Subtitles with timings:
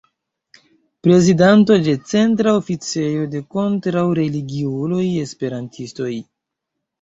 [1.07, 6.11] Prezidanto de Centra oficejo de kontraŭreligiuloj-Esperantistoj.